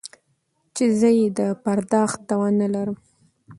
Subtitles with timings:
[0.75, 2.97] چې زه يې د پرداخت توانايي نه لرم.